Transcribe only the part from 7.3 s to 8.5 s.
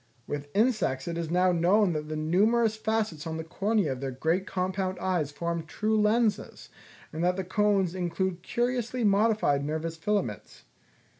the cones include